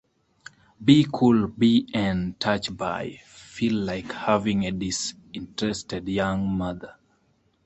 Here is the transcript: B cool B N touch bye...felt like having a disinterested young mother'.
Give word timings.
B 0.83 1.05
cool 1.11 1.45
B 1.47 1.87
N 1.93 2.35
touch 2.39 2.75
bye...felt 2.75 3.73
like 3.73 4.11
having 4.11 4.65
a 4.65 4.71
disinterested 4.71 6.07
young 6.09 6.47
mother'. 6.47 6.95